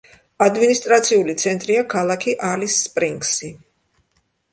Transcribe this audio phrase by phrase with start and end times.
[0.43, 3.51] ადმინისტრაციული ცენტრია ქალაქი ალის-სპრინგსი.